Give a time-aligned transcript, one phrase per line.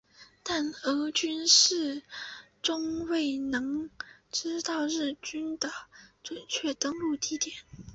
[0.41, 2.01] 但俄军始
[2.63, 3.91] 终未能
[4.31, 5.71] 知道日军的
[6.23, 7.53] 准确登陆地点。